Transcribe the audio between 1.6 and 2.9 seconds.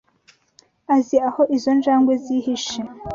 njangwe zihishe?